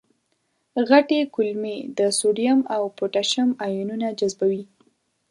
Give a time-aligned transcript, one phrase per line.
[0.89, 4.63] غټې کولمې د سودیم او پتاشیم آیونونه جذبوي.